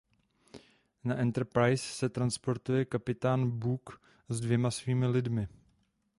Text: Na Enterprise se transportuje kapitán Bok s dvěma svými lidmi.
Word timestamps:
Na 1.03 1.15
Enterprise 1.25 1.83
se 1.97 2.09
transportuje 2.09 2.85
kapitán 2.85 3.51
Bok 3.59 4.01
s 4.29 4.39
dvěma 4.41 4.71
svými 4.71 5.07
lidmi. 5.07 5.47